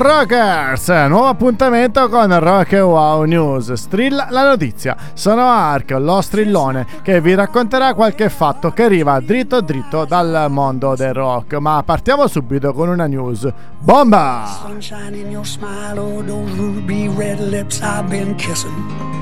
Rockers! 0.00 0.88
Nuovo 1.08 1.26
appuntamento 1.26 2.08
con 2.08 2.38
Rock 2.40 2.72
Wow 2.72 3.24
News. 3.24 3.74
Strilla 3.74 4.28
la 4.30 4.44
notizia. 4.44 4.96
Sono 5.12 5.42
Ark, 5.42 5.90
lo 5.90 6.22
strillone, 6.22 6.86
che 7.02 7.20
vi 7.20 7.34
racconterà 7.34 7.92
qualche 7.92 8.30
fatto 8.30 8.70
che 8.70 8.84
arriva 8.84 9.20
dritto 9.20 9.60
dritto 9.60 10.06
dal 10.06 10.46
mondo 10.48 10.94
del 10.96 11.12
rock. 11.12 11.52
Ma 11.58 11.82
partiamo 11.84 12.26
subito 12.28 12.72
con 12.72 12.88
una 12.88 13.06
news. 13.06 13.46
Bomba! 13.78 14.44
Sunshine 14.64 15.14
in 15.14 15.30
your 15.30 15.44
smile, 15.44 15.98
oh, 15.98 16.24
those 16.24 16.50
ruby 16.56 17.06
red 17.14 17.38
lips 17.38 17.80
I've 17.82 18.08
been 18.08 18.34
kissing. 18.36 19.19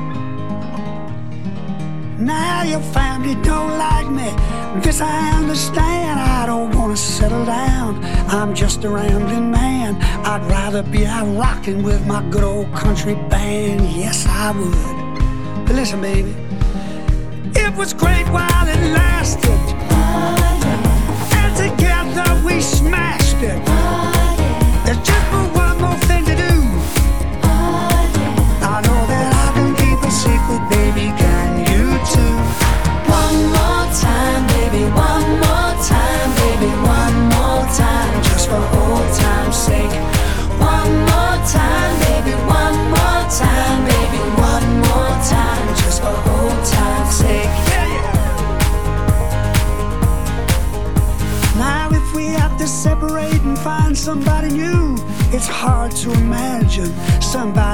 Now 2.19 2.65
your 2.65 2.81
family 2.81 3.37
don't 3.43 3.79
like 3.79 4.09
me. 4.11 4.29
This 4.83 5.01
I 5.01 5.39
understand. 5.39 6.19
I 6.19 6.47
don't 6.47 6.75
wanna 6.75 6.97
settle 6.97 7.45
down. 7.47 8.05
I'm 8.29 8.55
just 8.55 8.83
a 8.83 8.91
rambling 8.91 9.53
man. 9.53 10.03
I'd 10.27 10.45
rather 10.51 10.83
be 10.83 11.07
out 11.07 11.29
rocking 11.37 11.85
with 11.85 12.05
my 12.07 12.23
good 12.29 12.43
old 12.43 12.75
country 12.75 13.15
band. 13.15 13.83
Yes, 13.97 14.27
I 14.27 14.51
would. 14.51 15.65
But 15.67 15.77
listen, 15.77 16.01
baby, 16.01 16.35
it 17.55 17.73
was 17.77 17.95
great 17.95 18.27
while 18.31 18.67
it 18.67 18.83
lasted. 18.93 19.61
And 21.39 21.57
together 21.57 22.43
we 22.45 22.61
smashed 22.61 23.37
it. 23.45 24.18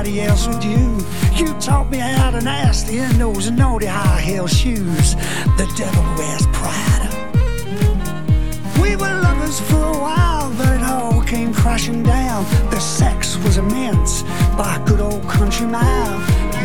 Somebody 0.05 0.21
else 0.21 0.47
with 0.47 0.65
you. 0.65 0.99
You 1.35 1.55
taught 1.61 1.91
me 1.91 1.99
how 1.99 2.31
to 2.31 2.41
nasty 2.41 2.99
in 2.99 3.19
those 3.19 3.51
naughty 3.51 3.87
high 3.87 4.21
heel 4.21 4.47
shoes. 4.47 5.15
The 5.57 5.67
devil 5.77 6.05
wears 6.19 6.47
Prada. 6.53 7.09
We 8.83 8.97
were 8.97 9.21
lovers 9.23 9.61
for 9.61 9.77
a 9.77 9.99
while, 9.99 10.53
but 10.59 10.69
it 10.77 10.83
all 10.83 11.23
came 11.23 11.55
crashing 11.55 12.03
down. 12.03 12.45
The 12.71 12.81
sex 12.81 13.39
was 13.39 13.57
immense 13.57 14.23
by 14.59 14.83
good 14.87 15.01
old 15.01 15.27
country 15.27 15.67
mile. 15.67 16.19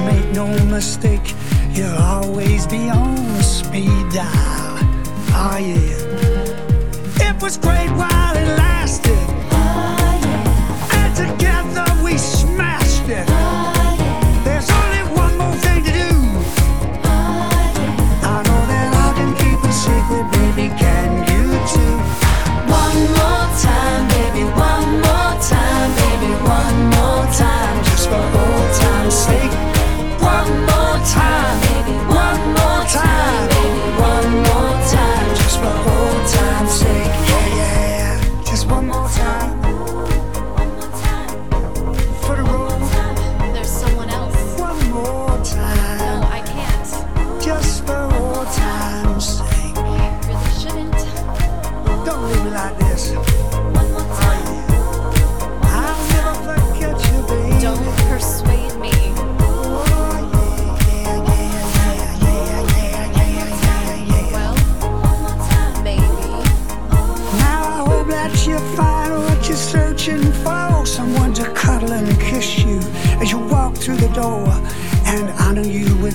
Make 0.05 0.29
no 0.33 0.47
mistake, 0.65 1.33
you'll 1.71 1.97
always 1.97 2.67
be 2.67 2.89
on 2.89 3.41
speed 3.41 4.11
dial. 4.11 4.77
Oh 5.31 5.57
yeah. 5.57 7.29
It 7.29 7.41
was 7.41 7.57
great 7.57 7.91
while 7.91 8.35
it 8.35 8.57
lasted. 8.57 9.38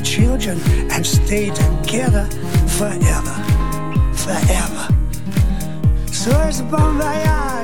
Children 0.05 0.61
and 0.93 1.05
stay 1.05 1.51
together 1.51 2.27
forever, 2.69 3.35
forever. 4.15 4.74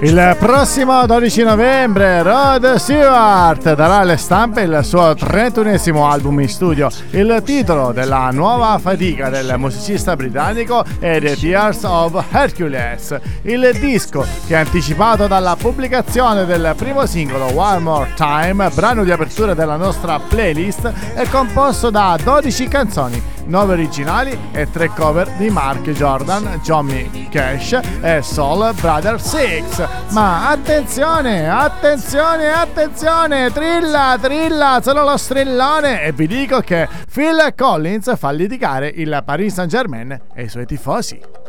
Il 0.02 0.36
prossimo 0.38 1.06
12 1.06 1.42
novembre 1.44 2.22
Rod 2.22 2.74
Stewart 2.74 3.74
darà 3.74 3.98
alle 3.98 4.18
stampe 4.18 4.62
il 4.62 4.80
suo 4.82 5.12
31esimo 5.12 6.02
album 6.04 6.40
in 6.40 6.48
studio. 6.48 6.90
Il 7.10 7.40
titolo 7.44 7.92
della 7.92 8.30
nuova 8.32 8.78
fatica 8.78 9.30
del 9.30 9.54
musicista 9.56 10.16
britannico 10.16 10.84
è 10.98 11.20
The 11.20 11.36
Tears 11.36 11.84
of 11.84 12.22
Hercules. 12.32 13.18
Il 13.42 13.76
disco, 13.78 14.26
che 14.46 14.54
è 14.54 14.58
anticipato 14.58 15.26
dalla 15.26 15.56
pubblicazione 15.56 16.44
del 16.44 16.74
primo 16.76 17.06
singolo 17.06 17.54
One 17.54 17.78
More 17.78 18.12
Time, 18.14 18.68
brano 18.74 19.04
di 19.04 19.10
apertura 19.10 19.54
della 19.54 19.76
nostra 19.76 20.18
playlist, 20.18 20.92
è 21.14 21.26
composto 21.28 21.88
da 21.88 22.18
12 22.22 22.68
canzoni 22.68 23.22
9 23.46 23.72
originali 23.72 24.38
e 24.52 24.70
3 24.70 24.88
cover 24.88 25.30
di 25.36 25.50
Mark 25.50 25.90
Jordan, 25.90 26.60
Johnny 26.62 27.28
Cash 27.28 27.80
e 28.00 28.22
Soul 28.22 28.74
Brother 28.74 29.20
6. 29.20 29.64
Ma 30.10 30.50
attenzione, 30.50 31.48
attenzione, 31.48 32.52
attenzione, 32.52 33.50
trilla, 33.52 34.16
trilla, 34.20 34.80
sono 34.82 35.04
lo 35.04 35.16
strillone 35.16 36.02
e 36.02 36.12
vi 36.12 36.26
dico 36.26 36.60
che 36.60 36.88
Phil 37.12 37.54
Collins 37.56 38.16
fa 38.16 38.30
litigare 38.30 38.88
il 38.88 39.22
Paris 39.24 39.54
Saint 39.54 39.70
Germain 39.70 40.20
e 40.34 40.42
i 40.42 40.48
suoi 40.48 40.66
tifosi. 40.66 41.39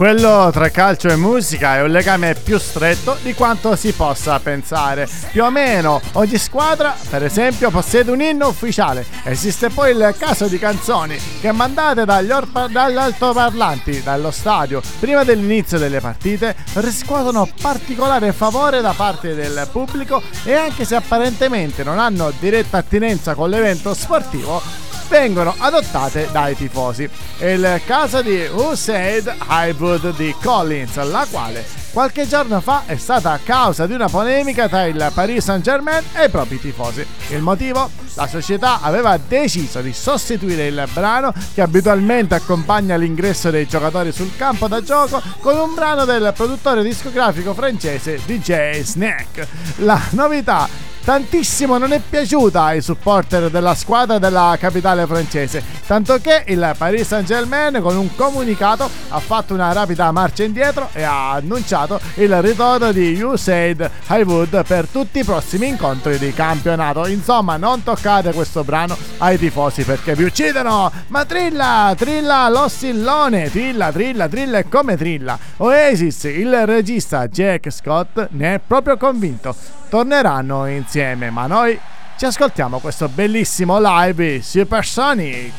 Quello 0.00 0.48
tra 0.50 0.70
calcio 0.70 1.08
e 1.08 1.16
musica 1.16 1.76
è 1.76 1.82
un 1.82 1.90
legame 1.90 2.32
più 2.34 2.56
stretto 2.56 3.18
di 3.20 3.34
quanto 3.34 3.76
si 3.76 3.92
possa 3.92 4.40
pensare. 4.40 5.06
Più 5.30 5.44
o 5.44 5.50
meno 5.50 6.00
ogni 6.12 6.38
squadra, 6.38 6.96
per 7.10 7.22
esempio, 7.22 7.68
possiede 7.68 8.10
un 8.10 8.22
inno 8.22 8.48
ufficiale. 8.48 9.04
Esiste 9.24 9.68
poi 9.68 9.90
il 9.90 10.14
caso 10.16 10.46
di 10.46 10.58
canzoni 10.58 11.18
che 11.42 11.52
mandate 11.52 12.06
dagli, 12.06 12.30
orpa- 12.30 12.66
dagli 12.68 12.96
altoparlanti 12.96 14.02
dallo 14.02 14.30
stadio 14.30 14.80
prima 15.00 15.22
dell'inizio 15.22 15.76
delle 15.76 16.00
partite 16.00 16.56
riscuotono 16.76 17.46
particolare 17.60 18.32
favore 18.32 18.80
da 18.80 18.94
parte 18.96 19.34
del 19.34 19.68
pubblico 19.70 20.22
e 20.44 20.54
anche 20.54 20.86
se 20.86 20.94
apparentemente 20.94 21.84
non 21.84 21.98
hanno 21.98 22.32
diretta 22.40 22.78
attinenza 22.78 23.34
con 23.34 23.50
l'evento 23.50 23.92
sportivo, 23.92 24.62
vengono 25.10 25.52
adottate 25.58 26.28
dai 26.30 26.56
tifosi. 26.56 27.10
È 27.36 27.46
il 27.46 27.80
caso 27.84 28.22
di 28.22 28.46
Who 28.46 28.76
Said 28.76 29.34
Would 29.76 30.16
di 30.16 30.34
Collins, 30.40 30.96
la 31.02 31.26
quale 31.28 31.80
qualche 31.92 32.28
giorno 32.28 32.60
fa 32.60 32.84
è 32.86 32.96
stata 32.96 33.32
a 33.32 33.40
causa 33.42 33.86
di 33.86 33.92
una 33.92 34.08
polemica 34.08 34.68
tra 34.68 34.84
il 34.84 35.10
Paris 35.12 35.42
Saint-Germain 35.42 36.04
e 36.14 36.26
i 36.26 36.28
propri 36.28 36.60
tifosi. 36.60 37.04
Il 37.30 37.42
motivo? 37.42 37.90
La 38.14 38.28
società 38.28 38.80
aveva 38.80 39.18
deciso 39.18 39.80
di 39.80 39.92
sostituire 39.92 40.66
il 40.66 40.88
brano 40.92 41.32
che 41.52 41.60
abitualmente 41.60 42.36
accompagna 42.36 42.94
l'ingresso 42.94 43.50
dei 43.50 43.66
giocatori 43.66 44.12
sul 44.12 44.36
campo 44.36 44.68
da 44.68 44.82
gioco 44.82 45.20
con 45.40 45.56
un 45.56 45.74
brano 45.74 46.04
del 46.04 46.32
produttore 46.36 46.84
discografico 46.84 47.52
francese 47.54 48.20
DJ 48.24 48.82
Snack. 48.82 49.46
La 49.78 50.00
novità 50.10 50.68
tantissimo 51.10 51.76
non 51.76 51.90
è 51.90 52.00
piaciuta 52.08 52.62
ai 52.62 52.80
supporter 52.80 53.50
della 53.50 53.74
squadra 53.74 54.20
della 54.20 54.56
capitale 54.60 55.08
francese, 55.08 55.60
tanto 55.84 56.20
che 56.20 56.44
il 56.46 56.72
Paris 56.78 57.04
Saint-Germain 57.04 57.80
con 57.82 57.96
un 57.96 58.14
comunicato 58.14 58.88
ha 59.08 59.18
fatto 59.18 59.52
una 59.52 59.72
rapida 59.72 60.12
marcia 60.12 60.44
indietro 60.44 60.88
e 60.92 61.02
ha 61.02 61.32
annunciato 61.32 61.98
il 62.14 62.40
ritorno 62.40 62.92
di 62.92 63.16
You 63.16 63.34
Said 63.34 63.90
I 64.10 64.22
Would 64.22 64.64
per 64.64 64.86
tutti 64.86 65.18
i 65.18 65.24
prossimi 65.24 65.66
incontri 65.66 66.16
di 66.16 66.32
campionato. 66.32 67.04
Insomma, 67.08 67.56
non 67.56 67.82
toccate 67.82 68.32
questo 68.32 68.62
brano 68.62 68.96
ai 69.18 69.36
tifosi 69.36 69.82
perché 69.82 70.14
vi 70.14 70.22
uccidono! 70.22 70.92
Ma 71.08 71.24
trilla, 71.24 71.92
trilla 71.96 72.48
lo 72.48 72.68
stillone, 72.68 73.50
trilla, 73.50 73.90
trilla, 73.90 74.28
trilla 74.28 74.58
e 74.58 74.68
come 74.68 74.96
trilla. 74.96 75.36
Oasis, 75.56 76.22
il 76.22 76.66
regista 76.66 77.26
Jack 77.26 77.68
Scott 77.72 78.28
ne 78.30 78.54
è 78.54 78.60
proprio 78.64 78.96
convinto 78.96 79.79
torneranno 79.90 80.66
insieme, 80.66 81.28
ma 81.30 81.46
noi 81.46 81.78
ci 82.16 82.24
ascoltiamo 82.24 82.78
questo 82.78 83.08
bellissimo 83.08 83.78
live 83.78 84.40
Supersonic. 84.40 85.52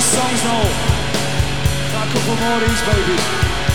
songs 0.00 0.44
now. 0.44 0.62
A 2.02 2.06
couple 2.12 2.36
more 2.40 2.60
these 2.66 2.82
babies. 2.86 3.67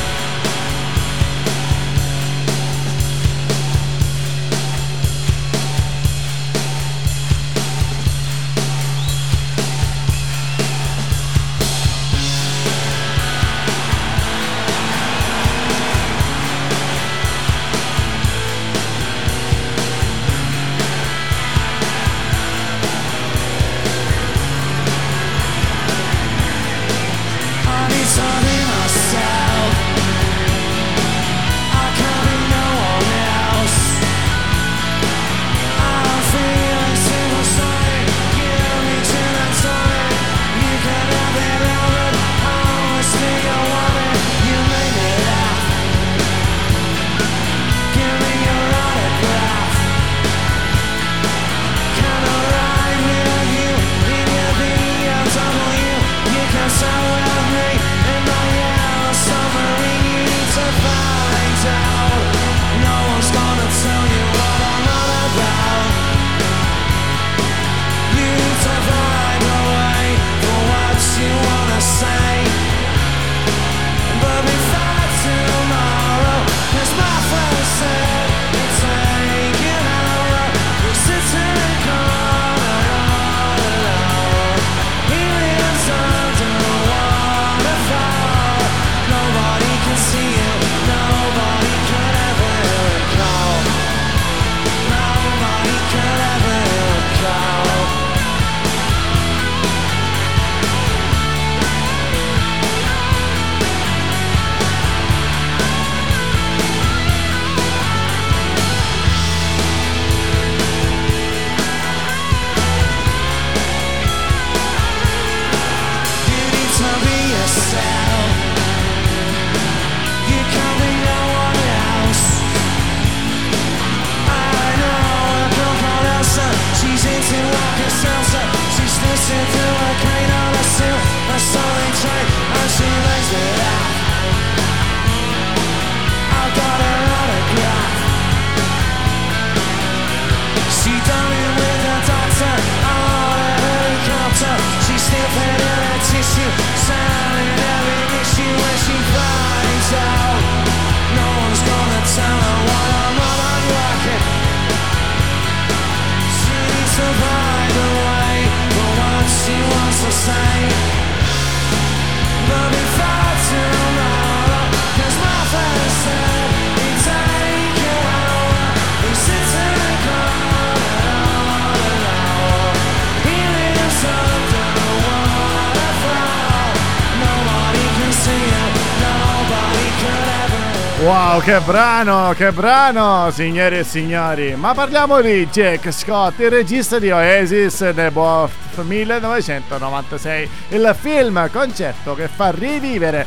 Wow, 181.04 181.23
che 181.40 181.60
brano, 181.62 182.34
che 182.36 182.52
brano, 182.52 183.32
signori 183.32 183.80
e 183.80 183.84
signori. 183.84 184.56
Ma 184.56 184.74
parliamo 184.74 185.22
di 185.22 185.48
Jack 185.48 185.92
Scott, 185.92 186.40
il 186.40 186.50
regista 186.50 187.00
di 187.00 187.12
Oasis, 187.12 187.92
The 187.94 188.12
Wolf 188.14 188.82
1996, 188.82 190.50
il 190.70 190.96
film 191.00 191.50
concerto 191.52 192.16
che 192.16 192.28
fa 192.28 192.52
rivivere 192.52 193.26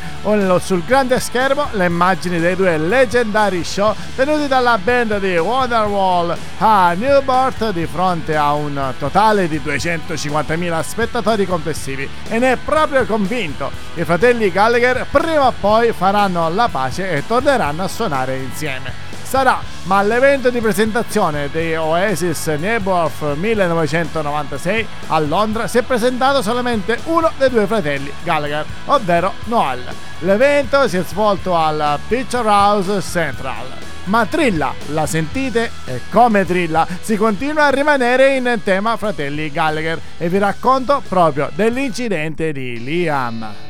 sul 0.59 0.83
grande 0.83 1.19
schermo 1.19 1.69
le 1.71 1.85
immagini 1.85 2.39
dei 2.39 2.55
due 2.55 2.77
leggendari 2.77 3.63
show 3.63 3.95
tenuti 4.15 4.47
dalla 4.47 4.77
band 4.77 5.19
di 5.19 5.37
Wonderwall 5.37 6.35
a 6.57 6.93
Newport 6.93 7.71
di 7.71 7.85
fronte 7.85 8.35
a 8.35 8.53
un 8.53 8.93
totale 8.99 9.47
di 9.47 9.61
250.000 9.63 10.81
spettatori 10.81 11.45
complessivi 11.45 12.09
e 12.27 12.39
ne 12.39 12.53
è 12.53 12.57
proprio 12.57 13.05
convinto. 13.05 13.71
I 13.95 14.03
fratelli 14.03 14.51
Gallagher 14.51 15.05
prima 15.09 15.47
o 15.47 15.53
poi 15.57 15.93
faranno 15.93 16.49
la 16.49 16.67
pace 16.69 17.09
e 17.11 17.25
torneranno 17.25 17.83
a 17.83 17.87
suonare 17.97 18.37
insieme 18.37 19.07
sarà, 19.27 19.59
ma 19.83 19.97
all'evento 19.97 20.49
di 20.49 20.61
presentazione 20.61 21.49
di 21.51 21.75
Oasis 21.75 22.47
Nebworth 22.47 23.35
1996 23.35 24.87
a 25.07 25.19
Londra 25.19 25.67
si 25.67 25.79
è 25.79 25.81
presentato 25.81 26.41
solamente 26.41 26.97
uno 27.05 27.29
dei 27.37 27.49
due 27.49 27.65
fratelli 27.65 28.11
Gallagher, 28.23 28.65
ovvero 28.85 29.33
Noel. 29.45 29.83
L'evento 30.19 30.87
si 30.87 30.97
è 30.97 31.03
svolto 31.03 31.55
al 31.57 31.99
Picture 32.07 32.47
House 32.47 33.01
Central. 33.01 33.65
Ma 34.05 34.25
trilla, 34.25 34.73
la 34.91 35.05
sentite? 35.05 35.71
E 35.85 36.01
come 36.09 36.45
trilla? 36.45 36.87
Si 37.01 37.17
continua 37.17 37.65
a 37.65 37.71
rimanere 37.71 38.35
in 38.35 38.61
tema 38.63 38.95
fratelli 38.95 39.51
Gallagher 39.51 39.99
e 40.17 40.29
vi 40.29 40.37
racconto 40.37 41.01
proprio 41.05 41.49
dell'incidente 41.53 42.53
di 42.53 42.81
Liam. 42.81 43.66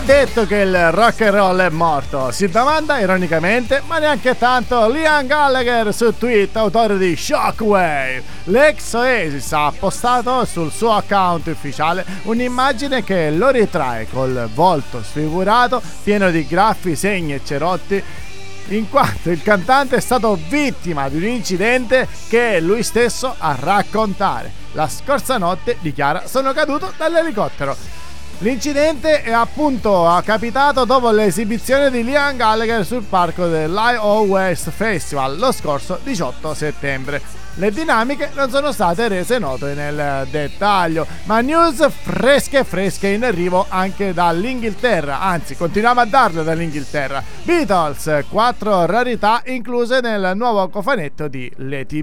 Detto 0.00 0.46
che 0.46 0.56
il 0.56 0.92
rock 0.92 1.20
and 1.22 1.34
roll 1.34 1.60
è 1.60 1.68
morto? 1.68 2.30
Si 2.30 2.48
domanda 2.48 2.98
ironicamente, 2.98 3.82
ma 3.86 3.98
neanche 3.98 4.36
tanto, 4.38 4.88
Liam 4.88 5.26
Gallagher 5.26 5.92
su 5.92 6.16
Twitter, 6.16 6.62
autore 6.62 6.96
di 6.96 7.16
Shockwave. 7.16 8.22
L'ex 8.44 8.92
Oasis 8.94 9.52
ha 9.52 9.72
postato 9.76 10.44
sul 10.44 10.70
suo 10.70 10.92
account 10.92 11.46
ufficiale 11.48 12.04
un'immagine 12.22 13.02
che 13.04 13.30
lo 13.30 13.50
ritrae 13.50 14.06
col 14.08 14.48
volto 14.54 15.02
sfigurato, 15.02 15.82
pieno 16.02 16.30
di 16.30 16.46
graffi, 16.46 16.96
segni 16.96 17.34
e 17.34 17.40
cerotti 17.44 18.02
in 18.68 18.88
quanto 18.88 19.30
il 19.30 19.42
cantante 19.42 19.96
è 19.96 20.00
stato 20.00 20.38
vittima 20.48 21.08
di 21.08 21.16
un 21.16 21.24
incidente 21.24 22.06
che 22.28 22.60
lui 22.60 22.82
stesso 22.82 23.34
a 23.36 23.56
raccontare. 23.58 24.52
La 24.72 24.88
scorsa 24.88 25.38
notte, 25.38 25.76
dichiara, 25.80 26.26
sono 26.26 26.52
caduto 26.52 26.92
dall'elicottero. 26.96 27.76
L'incidente 28.42 29.22
è 29.22 29.32
appunto 29.32 30.10
capitato 30.24 30.86
dopo 30.86 31.10
l'esibizione 31.10 31.90
di 31.90 32.02
Liam 32.02 32.36
Gallagher 32.36 32.86
sul 32.86 33.02
palco 33.02 33.46
dell'I.O. 33.48 34.22
West 34.22 34.70
Festival 34.70 35.36
lo 35.36 35.52
scorso 35.52 36.00
18 36.02 36.54
settembre. 36.54 37.20
Le 37.56 37.70
dinamiche 37.70 38.30
non 38.34 38.48
sono 38.48 38.72
state 38.72 39.08
rese 39.08 39.38
note 39.38 39.74
nel 39.74 40.26
dettaglio, 40.30 41.06
ma 41.24 41.42
news 41.42 41.86
fresche 41.90 42.64
fresche 42.64 43.08
in 43.08 43.24
arrivo 43.24 43.66
anche 43.68 44.14
dall'Inghilterra, 44.14 45.20
anzi 45.20 45.54
continuiamo 45.54 46.00
a 46.00 46.06
darle 46.06 46.42
dall'Inghilterra. 46.42 47.22
Beatles, 47.42 48.24
quattro 48.30 48.86
rarità 48.86 49.42
incluse 49.44 50.00
nel 50.00 50.32
nuovo 50.34 50.66
cofanetto 50.70 51.28
di 51.28 51.52
Lady 51.56 52.02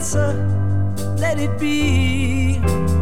answer, 0.00 0.32
let 1.18 1.38
it 1.38 1.60
be. 1.60 2.99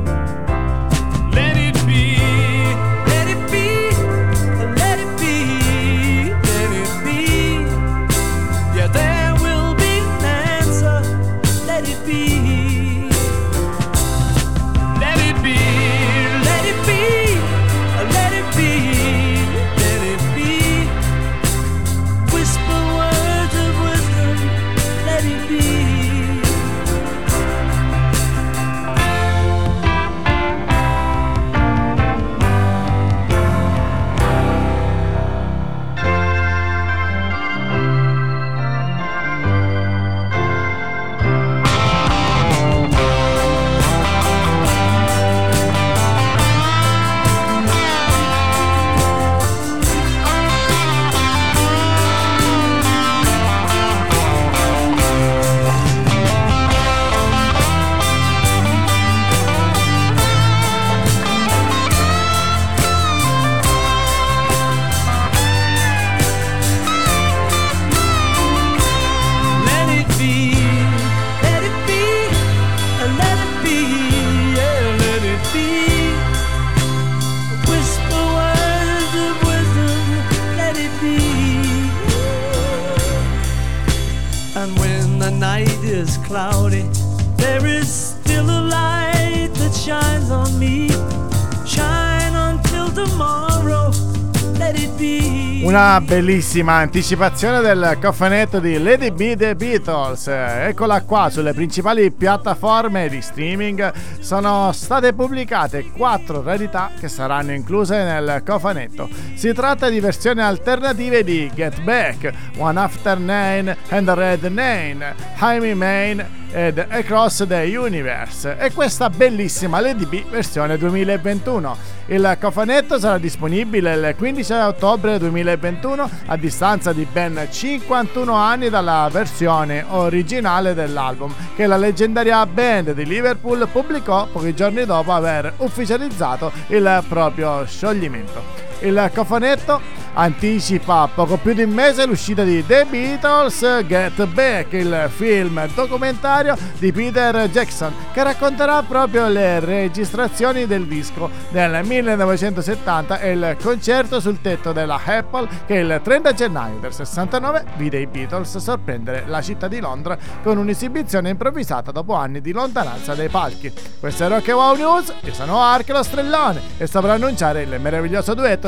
Bellissima 96.09 96.77
anticipazione 96.77 97.61
del 97.61 97.99
cofanetto 98.01 98.61
di 98.61 98.83
Lady 98.83 99.11
B 99.11 99.37
The 99.37 99.55
Beatles. 99.55 100.27
Eccola 100.27 101.03
qua 101.03 101.29
sulle 101.29 101.53
principali 101.53 102.11
piattaforme 102.11 103.11
di 103.11 103.21
streaming. 103.21 103.93
Sono 104.19 104.73
state 104.73 105.13
pubblicate 105.13 105.91
quattro 105.91 106.43
rarità 106.43 106.93
che 106.99 107.09
saranno 107.09 107.53
incluse 107.53 108.03
nel 108.03 108.43
cofanetto. 108.43 109.07
Si 109.35 109.53
tratta 109.53 109.91
di 109.91 110.01
versioni 110.01 110.41
alternative 110.41 111.23
di 111.23 111.51
Get 111.55 111.83
Back, 111.83 112.33
One 112.57 112.81
After 112.81 113.19
Nine 113.19 113.77
and 113.91 114.09
Red 114.09 114.45
Nine, 114.45 115.15
Jaime 115.37 115.75
Main 115.75 116.27
ed 116.51 116.85
Across 116.89 117.47
the 117.47 117.77
Universe 117.77 118.57
e 118.59 118.73
questa 118.73 119.11
bellissima 119.11 119.81
Lady 119.81 120.07
B 120.07 120.25
versione 120.29 120.79
2021. 120.79 121.77
Il 122.07 122.37
cofanetto 122.41 122.99
sarà 122.99 123.19
disponibile 123.19 123.95
il 123.95 124.15
15 124.17 124.53
ottobre 124.55 125.19
2021 125.19 126.11
a 126.27 126.37
distanza 126.37 126.93
di 126.93 127.07
ben 127.11 127.47
51 127.51 128.33
anni 128.33 128.71
dalla 128.71 129.09
versione 129.13 129.85
originale 129.87 130.73
dell'album 130.73 131.33
che 131.55 131.67
la 131.67 131.77
leggendaria 131.77 132.47
band 132.47 132.93
di 132.93 133.05
Liverpool 133.05 133.69
pubblicò 133.71 134.27
pochi 134.27 134.55
giorni 134.55 134.87
dopo 134.87 135.13
aver 135.13 135.53
ufficializzato 135.59 136.51
il 136.69 137.05
proprio 137.09 137.67
scioglimento. 137.67 138.67
Il 138.81 139.11
cofanetto 139.13 139.81
anticipa 140.15 141.09
poco 141.13 141.37
più 141.37 141.53
di 141.53 141.63
un 141.63 141.71
mese 141.71 142.05
l'uscita 142.07 142.43
di 142.43 142.65
The 142.67 142.87
Beatles 142.89 143.85
Get 143.87 144.25
Back, 144.27 144.73
il 144.73 145.09
film 145.15 145.69
documentario 145.75 146.57
di 146.79 146.93
Peter 146.93 147.49
Jackson 147.49 147.93
che 148.13 148.23
racconterà 148.23 148.83
proprio 148.83 149.29
le 149.29 149.61
registrazioni 149.61 150.67
del 150.67 150.87
disco 150.87 151.31
del 151.51 151.85
1970 151.85 153.21
e 153.21 153.31
il 153.33 153.57
concerto 153.63 154.19
sul 154.19 154.41
tetto 154.41 154.73
della 154.73 155.01
Apple 155.05 155.49
che 155.67 155.75
il 155.75 156.01
30 156.03 156.33
gennaio 156.33 156.79
del 156.79 156.93
69 156.93 157.65
vide 157.77 158.01
i 158.01 158.07
Beatles 158.07 158.57
sorprendere 158.57 159.25
la 159.27 159.41
città 159.41 159.69
di 159.69 159.79
Londra 159.79 160.19
con 160.43 160.57
un'esibizione 160.57 161.31
improvvisata 161.31 161.93
dopo 161.93 162.15
anni 162.15 162.41
di 162.41 162.53
lontananza 162.53 163.15
dai 163.15 163.29
palchi. 163.29 163.73
Questo 164.01 164.25
è 164.25 164.29
Rock 164.29 164.49
Wow 164.49 164.75
News, 164.75 165.15
io 165.23 165.33
sono 165.33 165.61
Arche 165.61 165.93
lo 165.93 166.03
Strellone 166.03 166.61
e 166.77 166.87
per 166.89 167.05
annunciare 167.05 167.63
il 167.63 167.81
meraviglioso 167.81 168.35
duetto 168.35 168.68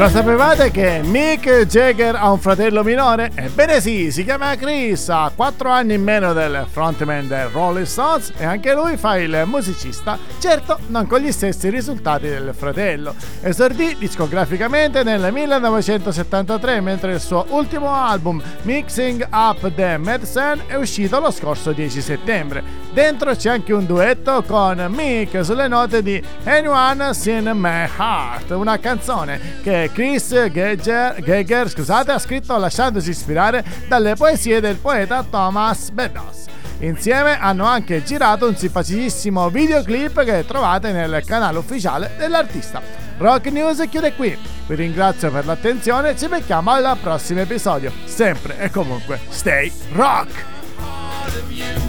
lo 0.00 0.08
sapevate 0.08 0.70
che 0.70 1.02
Mick 1.04 1.66
Jagger 1.66 2.14
ha 2.14 2.32
un 2.32 2.38
fratello 2.38 2.82
minore? 2.82 3.30
Ebbene 3.34 3.82
sì, 3.82 4.10
si 4.10 4.24
chiama 4.24 4.56
Chris, 4.56 5.10
ha 5.10 5.30
4 5.34 5.68
anni 5.68 5.92
in 5.92 6.02
meno 6.02 6.32
del 6.32 6.64
frontman 6.70 7.28
del 7.28 7.48
Rolling 7.48 7.84
Stones 7.84 8.32
e 8.38 8.46
anche 8.46 8.72
lui 8.72 8.96
fa 8.96 9.18
il 9.18 9.42
musicista, 9.44 10.16
certo 10.38 10.78
non 10.86 11.06
con 11.06 11.20
gli 11.20 11.30
stessi 11.30 11.68
risultati 11.68 12.28
del 12.28 12.54
fratello. 12.56 13.14
Esordì 13.42 13.94
discograficamente 13.98 15.02
nel 15.02 15.30
1973 15.30 16.80
mentre 16.80 17.12
il 17.12 17.20
suo 17.20 17.44
ultimo 17.50 17.94
album 17.94 18.40
Mixing 18.62 19.28
Up 19.30 19.70
the 19.74 19.98
Medicine 19.98 20.62
è 20.66 20.76
uscito 20.76 21.20
lo 21.20 21.30
scorso 21.30 21.72
10 21.72 22.00
settembre. 22.00 22.62
Dentro 22.90 23.34
c'è 23.34 23.50
anche 23.50 23.74
un 23.74 23.84
duetto 23.84 24.42
con 24.46 24.82
Mick 24.88 25.44
sulle 25.44 25.68
note 25.68 26.02
di 26.02 26.20
Anyone 26.44 27.12
Seen 27.12 27.50
My 27.54 27.86
Heart, 27.98 28.50
una 28.52 28.78
canzone 28.78 29.58
che 29.62 29.89
Chris 29.92 30.48
Geiger, 30.50 31.20
Geiger 31.20 31.68
scusate, 31.68 32.12
ha 32.12 32.18
scritto 32.18 32.56
lasciandosi 32.56 33.10
ispirare 33.10 33.64
dalle 33.88 34.14
poesie 34.14 34.60
del 34.60 34.76
poeta 34.76 35.24
Thomas 35.28 35.90
Beddoes. 35.90 36.46
Insieme 36.78 37.38
hanno 37.38 37.64
anche 37.64 38.02
girato 38.02 38.48
un 38.48 38.56
simpaticissimo 38.56 39.50
videoclip 39.50 40.24
che 40.24 40.44
trovate 40.46 40.92
nel 40.92 41.22
canale 41.26 41.58
ufficiale 41.58 42.12
dell'artista. 42.16 42.80
Rock 43.18 43.50
News 43.50 43.86
chiude 43.90 44.14
qui. 44.14 44.36
Vi 44.66 44.74
ringrazio 44.74 45.30
per 45.30 45.44
l'attenzione, 45.44 46.16
ci 46.16 46.26
becchiamo 46.26 46.70
al 46.70 46.96
prossimo 47.02 47.40
episodio. 47.40 47.92
Sempre 48.04 48.58
e 48.58 48.70
comunque, 48.70 49.20
stay 49.28 49.70
rock! 49.92 51.88